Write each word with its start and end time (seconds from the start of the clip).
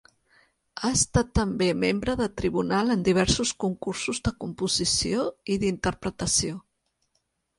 Ha 0.85 0.89
estat 0.99 1.27
també 1.39 1.67
membre 1.81 2.13
de 2.21 2.25
tribunal 2.41 2.89
en 2.95 3.03
diversos 3.09 3.51
concursos 3.65 4.23
de 4.29 4.33
composició 4.45 5.27
i 5.57 5.61
d'interpretació. 5.65 6.57